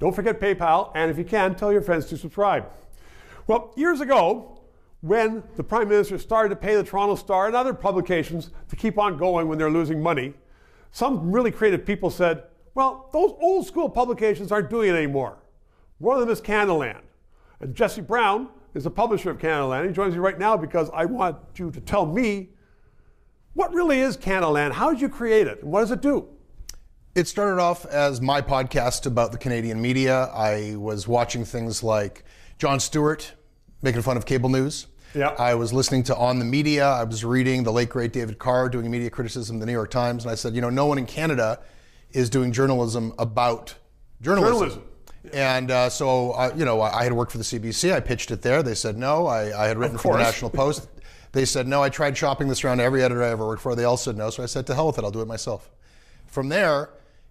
[0.00, 2.66] Don't forget PayPal, and if you can, tell your friends to subscribe.
[3.46, 4.60] Well, years ago,
[5.02, 8.98] when the Prime Minister started to pay the Toronto Star and other publications to keep
[8.98, 10.32] on going when they're losing money,
[10.90, 12.44] some really creative people said,
[12.74, 15.38] well, those old school publications aren't doing it anymore.
[15.98, 17.02] One of them is Canadaland.
[17.60, 19.86] And Jesse Brown is the publisher of Canadaland.
[19.86, 22.50] He joins me right now because I want you to tell me
[23.52, 24.72] what really is Canadaland?
[24.72, 25.62] How did you create it?
[25.62, 26.28] And what does it do?
[27.12, 30.26] It started off as my podcast about the Canadian media.
[30.26, 32.24] I was watching things like
[32.56, 33.32] Jon Stewart
[33.82, 34.86] making fun of cable news.
[35.12, 35.30] Yeah.
[35.36, 36.86] I was listening to On the Media.
[36.86, 39.90] I was reading the late great David Carr doing media criticism in the New York
[39.90, 41.58] Times, and I said, you know, no one in Canada
[42.12, 43.74] is doing journalism about
[44.22, 44.52] journalism.
[44.52, 44.82] Journalism.
[45.32, 47.92] And uh, so, uh, you know, I had worked for the CBC.
[47.92, 48.62] I pitched it there.
[48.62, 49.26] They said no.
[49.26, 50.22] I, I had written for the.
[50.22, 50.88] National Post.
[51.32, 51.82] They said no.
[51.82, 53.74] I tried shopping this around to every editor I ever worked for.
[53.74, 54.30] They all said no.
[54.30, 55.04] So I said to hell with it.
[55.04, 55.70] I'll do it myself.
[56.28, 56.90] From there,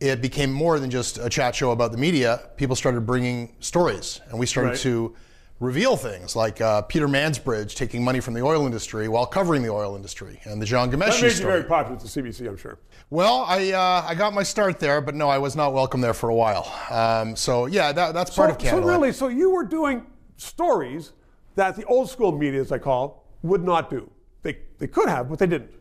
[0.00, 2.48] it became more than just a chat show about the media.
[2.56, 4.78] People started bringing stories, and we started Right.
[4.78, 5.14] to
[5.60, 9.68] reveal things like uh, Peter Mansbridge taking money from the oil industry while covering the
[9.68, 12.56] oil industry, and the Jian That Ghomeshi made you very popular at the CBC, I'm
[12.56, 12.78] sure.
[13.10, 16.14] Well, I uh, I got my start there, but no, I was not welcome there
[16.14, 16.72] for a while.
[16.90, 18.82] Um, so yeah, that, that's part so, of Canada.
[18.82, 21.12] So really, so you were doing stories
[21.56, 24.10] that the old school media, as I call, would not do.
[24.42, 25.72] They, they could have, but they didn't.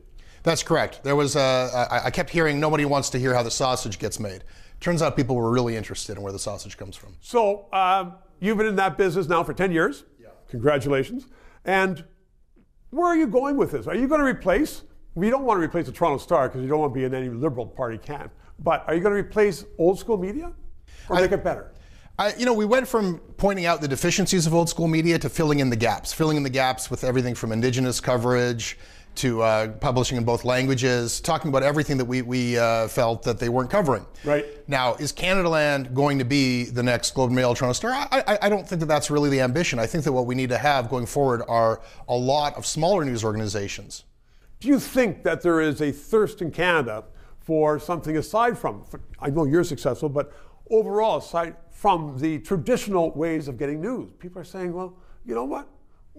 [0.43, 1.03] That's correct.
[1.03, 4.19] There was uh, I, I kept hearing nobody wants to hear how the sausage gets
[4.19, 4.43] made.
[4.79, 7.15] Turns out people were really interested in where the sausage comes from.
[7.19, 10.05] So um, you've been in that business now for 10 years.
[10.21, 10.29] Yeah.
[10.49, 11.27] Congratulations.
[11.65, 12.05] And
[12.91, 13.87] where are you going with this?
[13.87, 14.83] Are you going to replace?
[15.15, 17.13] We don't want to replace the Toronto Star because you don't want to be in
[17.13, 18.31] any Liberal Party camp.
[18.59, 20.53] But are you going to replace old school media
[21.09, 21.73] or make it better?
[22.17, 25.29] I, you know, we went from pointing out the deficiencies of old school media to
[25.29, 28.77] filling in the gaps, filling in the gaps with everything from indigenous coverage
[29.15, 33.38] to uh, publishing in both languages, talking about everything that we, we uh, felt that
[33.38, 34.05] they weren't covering.
[34.23, 34.45] Right.
[34.67, 37.91] Now, is Canadaland going to be the next Globe and Mail Toronto Star?
[37.91, 39.77] I, I, I don't think that that's really the ambition.
[39.77, 43.03] I think that what we need to have going forward are a lot of smaller
[43.03, 44.05] news organizations.
[44.59, 47.03] Do you think that there is a thirst in Canada
[47.39, 48.86] for something aside from,
[49.20, 50.31] I know you're successful, but
[50.70, 54.11] overall, aside from the traditional ways of getting news?
[54.20, 55.67] People are saying, well, you know what?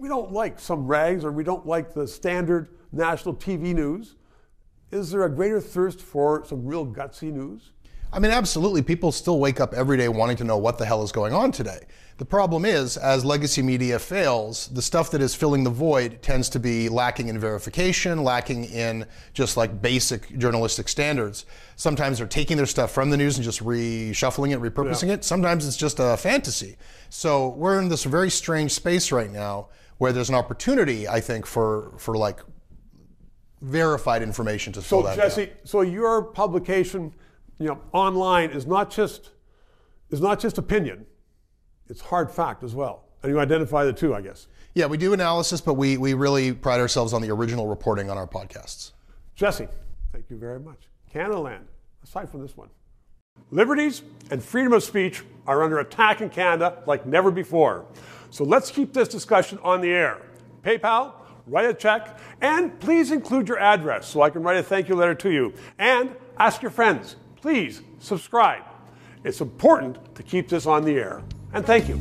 [0.01, 4.15] We don't like some rags or we don't like the standard national TV news.
[4.91, 7.69] Is there a greater thirst for some real gutsy news?
[8.11, 8.81] I mean, absolutely.
[8.81, 11.51] People still wake up every day wanting to know what the hell is going on
[11.51, 11.81] today.
[12.17, 16.49] The problem is, as legacy media fails, the stuff that is filling the void tends
[16.49, 21.45] to be lacking in verification, lacking in just like basic journalistic standards.
[21.75, 25.13] Sometimes they're taking their stuff from the news and just reshuffling it, repurposing Yeah.
[25.13, 25.23] it.
[25.23, 26.75] Sometimes it's just a fantasy.
[27.11, 29.67] So we're in this very strange space right now
[30.01, 32.39] where there's an opportunity, I think, for for like
[33.61, 35.25] verified information to fill So that gap.
[35.25, 37.13] Jesse, so your publication,
[37.59, 39.29] you know, online is not just
[40.09, 41.05] is not just opinion;
[41.87, 43.03] it's hard fact as well.
[43.21, 44.47] And you identify the two, I guess.
[44.73, 48.17] Yeah, we do analysis, but we, we really pride ourselves on the original reporting on
[48.17, 48.93] our podcasts.
[49.35, 49.67] Jesse,
[50.11, 50.87] thank you very much.
[51.13, 51.65] Canadaland,
[52.03, 52.69] aside from this one.
[53.51, 57.85] Liberties and freedom of speech are under attack in Canada like never before.
[58.29, 60.21] So let's keep this discussion on the air.
[60.63, 61.13] PayPal,
[61.47, 64.95] write a check, and please include your address so I can write a thank you
[64.95, 65.53] letter to you.
[65.77, 68.63] And ask your friends, please subscribe.
[69.25, 71.21] It's important to keep this on the air.
[71.53, 71.99] And thank you.